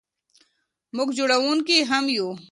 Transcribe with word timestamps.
موږ 0.95 1.09
جوړونکي 1.17 1.77
هم 1.89 2.05
یو. 2.17 2.29